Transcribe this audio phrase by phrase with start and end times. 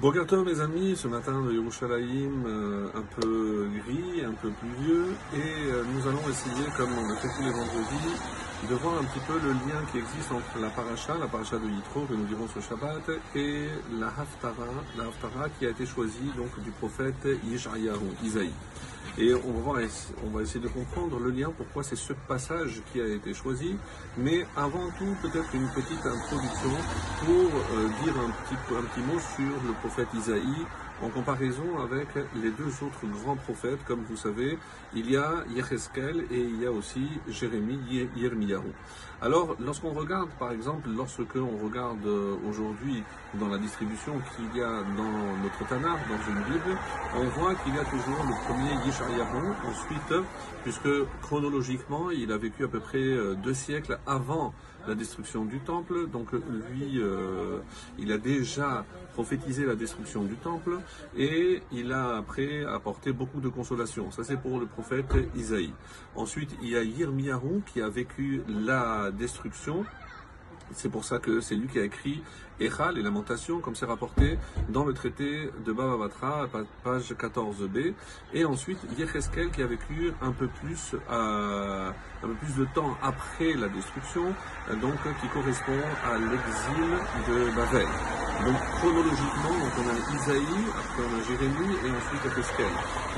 [0.00, 5.72] Bogato mes amis, ce matin de Yerushalayim euh, un peu gris, un peu pluvieux et
[5.72, 8.14] euh, nous allons essayer, comme on le fait tous les vendredis,
[8.66, 11.68] de voir un petit peu le lien qui existe entre la paracha, la paracha de
[11.68, 13.68] Yitro que nous dirons ce Shabbat, et
[13.98, 14.66] la Haftara,
[14.96, 18.52] la Haftara qui a été choisie donc du prophète Yeshayahu, Isaïe.
[19.16, 19.80] Et on va,
[20.24, 23.76] on va essayer de comprendre le lien, pourquoi c'est ce passage qui a été choisi.
[24.16, 26.70] Mais avant tout, peut-être une petite introduction
[27.24, 30.66] pour euh, dire un petit, un petit mot sur le prophète Isaïe
[31.02, 32.08] en comparaison avec
[32.42, 33.84] les deux autres grands prophètes.
[33.86, 34.58] Comme vous savez,
[34.94, 38.72] il y a Yecheskel et il y a aussi Jérémie, Yermiyahu.
[39.20, 43.02] Alors, lorsqu'on regarde, par exemple, lorsque on regarde euh, aujourd'hui
[43.34, 46.78] dans la distribution qu'il y a dans notre Tanakh, dans une Bible,
[47.16, 50.24] on voit qu'il y a toujours le premier Yeshayahu, ensuite,
[50.62, 50.88] puisque
[51.20, 54.54] chronologiquement, il a vécu à peu près euh, deux siècles avant
[54.88, 56.08] la destruction du temple.
[56.08, 57.58] Donc lui, euh,
[57.98, 60.78] il a déjà prophétisé la destruction du temple
[61.16, 64.10] et il a après apporté beaucoup de consolation.
[64.10, 65.72] Ça c'est pour le prophète Isaïe.
[66.16, 69.84] Ensuite, il y a Yirmiyahu qui a vécu la destruction
[70.72, 72.22] c'est pour ça que c'est lui qui a écrit
[72.60, 74.38] Echal, les lamentations, comme c'est rapporté
[74.68, 76.08] dans le traité de Baba
[76.82, 77.94] page 14b.
[78.34, 81.90] Et ensuite, Yecheskel qui a vécu un peu plus, euh,
[82.22, 84.34] un peu plus de temps après la destruction,
[84.80, 87.86] donc qui correspond à l'exil de Babel.
[88.44, 92.66] Donc chronologiquement, on a Isaïe, après on a Jérémie et ensuite Yecheskel.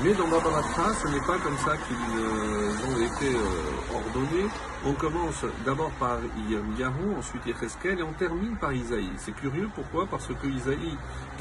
[0.03, 4.47] Mais dans Baba Batra, ce n'est pas comme ça qu'ils euh, ont été euh, ordonnés.
[4.83, 6.17] On commence d'abord par
[6.49, 9.11] Yahou, ensuite Yecheskel et on termine par Isaïe.
[9.17, 10.07] C'est curieux, pourquoi?
[10.07, 10.97] Parce que Isaïe,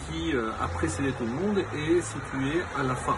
[0.06, 3.16] qui euh, a précédé tout le monde, est situé à la fin.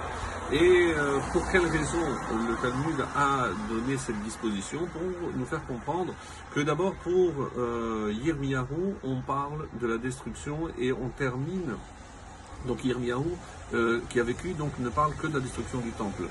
[0.52, 0.92] Et
[1.32, 4.80] pour quelle raison le Talmud a donné cette disposition?
[4.92, 5.00] Pour
[5.34, 6.12] nous faire comprendre
[6.54, 8.12] que d'abord pour euh,
[9.02, 11.76] on parle de la destruction et on termine.
[12.66, 13.36] Donc Yirmiyahu,
[13.74, 16.24] euh, qui a vécu, donc ne parle que de la destruction du temple.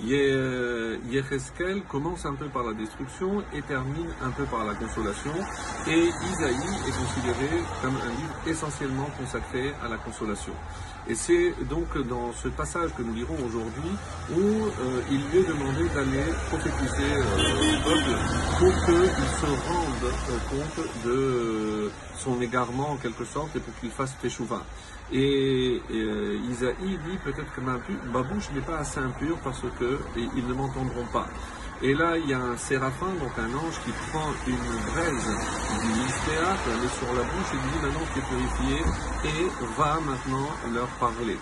[0.00, 5.32] Yecheskel commence un peu par la destruction et termine un peu par la consolation.
[5.86, 6.56] Et Isaïe
[6.86, 10.52] est considéré comme un livre essentiellement consacré à la consolation.
[11.10, 13.90] Et c'est donc dans ce passage que nous lirons aujourd'hui
[14.30, 18.12] où euh, il lui est demandé d'aller prophétiser euh, peuple
[18.58, 20.12] pour qu'il se rende
[20.50, 24.62] compte de son égarement en quelque sorte et pour qu'il fasse teshuva.
[25.10, 30.54] Et, euh, Isaïe dit peut-être que ma, bouche n'est pas assez impure parce qu'ils ne
[30.54, 31.26] m'entendront pas.
[31.82, 35.28] Et là, il y a un séraphin, donc un ange, qui prend une braise
[35.80, 38.84] du mystère, elle est sur la bouche et dit maintenant tu es purifié
[39.24, 39.48] et
[39.78, 41.36] va maintenant leur parler.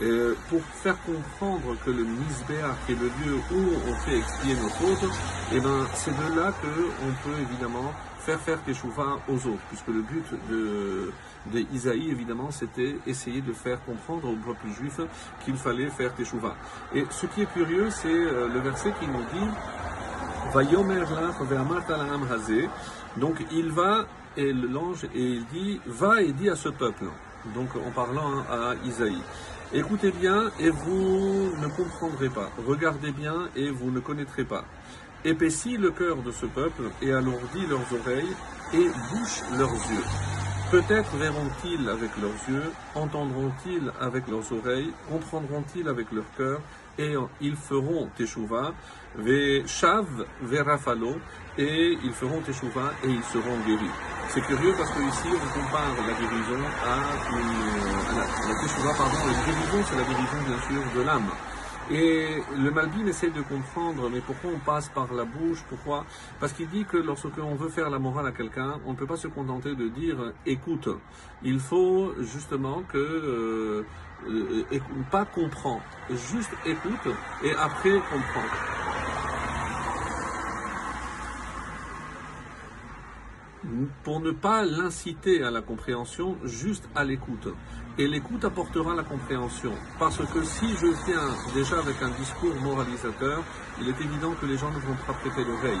[0.00, 4.54] Euh, pour faire comprendre que le Misbéa, qui est le lieu où on fait expier
[4.54, 5.10] nos fautes,
[5.52, 7.92] et eh ben, c'est de là qu'on peut évidemment
[8.24, 11.12] faire faire Teshuvah aux autres, puisque le but de,
[11.52, 15.00] de Isaïe, évidemment, c'était essayer de faire comprendre au peuple juif
[15.44, 16.54] qu'il fallait faire Teshuvah.
[16.94, 19.50] Et ce qui est curieux, c'est euh, le verset qui nous dit
[23.16, 24.06] donc il va,
[24.36, 27.06] et l'ange, et il dit, va et dit à ce peuple,
[27.54, 29.22] donc en parlant à Isaïe,
[29.72, 34.64] écoutez bien et vous ne comprendrez pas, regardez bien et vous ne connaîtrez pas.
[35.24, 38.34] Épaissis le cœur de ce peuple et alourdis leurs oreilles
[38.74, 40.04] et bouche leurs yeux.
[40.72, 46.60] Peut-être verront-ils avec leurs yeux, entendront-ils avec leurs oreilles, comprendront-ils avec leur cœur,
[46.98, 48.72] et ils feront teshuva,
[49.16, 50.06] ve shav,
[50.42, 51.16] verafalo,
[51.58, 53.94] et ils feront teshuva et ils seront guéris.
[54.30, 56.96] C'est curieux parce que ici on compare la guérison à
[57.30, 61.30] une, la, la guérison c'est la guérison bien sûr de l'âme.
[61.90, 62.26] Et
[62.56, 66.06] le Malbim essaie de comprendre, mais pourquoi on passe par la bouche Pourquoi?
[66.40, 69.16] Parce qu'il dit que lorsqu'on veut faire la morale à quelqu'un, on ne peut pas
[69.16, 70.88] se contenter de dire écoute.
[71.42, 74.64] Il faut justement que euh,
[75.10, 78.48] pas comprend, juste écoute et après comprend.
[84.02, 87.48] pour ne pas l'inciter à la compréhension, juste à l'écoute.
[87.98, 89.72] Et l'écoute apportera la compréhension.
[89.98, 93.42] Parce que si je viens déjà avec un discours moralisateur,
[93.80, 95.80] il est évident que les gens ne vont pas prêter l'oreille.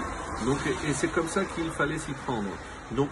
[0.88, 2.50] Et c'est comme ça qu'il fallait s'y prendre.
[2.90, 3.08] Donc,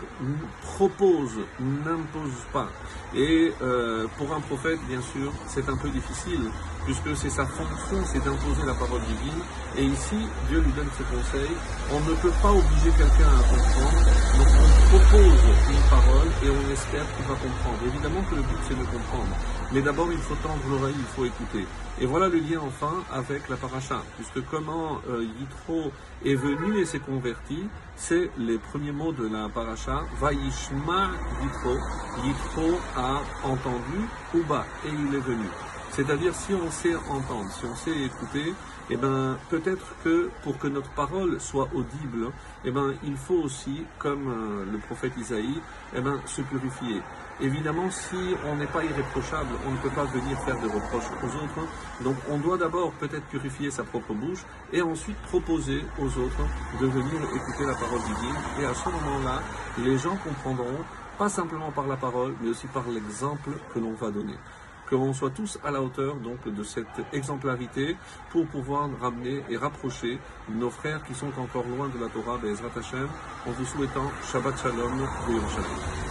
[0.62, 2.68] propose, n'impose pas.
[3.14, 6.50] Et euh, pour un prophète, bien sûr, c'est un peu difficile,
[6.84, 9.40] puisque c'est sa fonction, c'est d'imposer la parole divine.
[9.78, 10.16] Et ici,
[10.48, 11.50] Dieu lui donne ce conseil.
[11.90, 14.69] On ne peut pas obliger quelqu'un à comprendre.
[14.90, 15.40] Propose
[15.70, 17.78] une parole et on espère qu'il va comprendre.
[17.86, 19.36] Évidemment que le but, c'est de comprendre.
[19.72, 21.64] Mais d'abord, il faut tendre l'oreille, il faut écouter.
[22.00, 25.92] Et voilà le lien enfin avec la paracha, puisque comment euh, Yitro
[26.24, 30.02] est venu et s'est converti, c'est les premiers mots de la paracha.
[30.20, 31.10] Vaishma
[31.40, 31.76] Yitro.
[32.24, 35.46] Yitro a entendu, Uba, et il est venu.
[35.90, 38.54] C'est-à-dire, si on sait entendre, si on sait écouter,
[38.90, 42.30] eh ben, peut-être que pour que notre parole soit audible,
[42.64, 45.60] eh ben, il faut aussi, comme euh, le prophète Isaïe,
[45.96, 47.02] eh ben, se purifier.
[47.40, 51.36] Évidemment, si on n'est pas irréprochable, on ne peut pas venir faire des reproches aux
[51.42, 51.68] autres.
[52.02, 56.46] Donc, on doit d'abord peut-être purifier sa propre bouche et ensuite proposer aux autres
[56.80, 58.36] de venir écouter la parole divine.
[58.60, 59.40] Et à ce moment-là,
[59.78, 60.84] les gens comprendront,
[61.18, 64.36] pas simplement par la parole, mais aussi par l'exemple que l'on va donner
[64.90, 67.96] que l'on soit tous à la hauteur donc de cette exemplarité
[68.30, 72.76] pour pouvoir ramener et rapprocher nos frères qui sont encore loin de la Torah, Bezrat
[72.76, 73.08] Hashem,
[73.46, 76.09] en vous souhaitant Shabbat Shalom, Shalom.